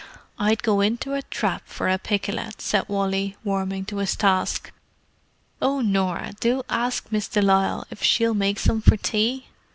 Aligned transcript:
"I'd 0.39 0.63
go 0.63 0.81
into 0.81 1.13
a 1.13 1.21
trap 1.21 1.61
for 1.67 1.87
a 1.87 1.99
pikelet," 1.99 2.59
said 2.59 2.89
Wally, 2.89 3.37
warming 3.43 3.85
to 3.85 3.97
his 3.97 4.15
task. 4.15 4.71
"Oh, 5.61 5.81
Norah, 5.81 6.33
do 6.39 6.63
ask 6.69 7.11
Miss 7.11 7.27
de 7.27 7.39
Lisle 7.39 7.85
if 7.91 8.01
she'll 8.01 8.33
make 8.33 8.57
some 8.57 8.81
for 8.81 8.97
tea!" 8.97 9.45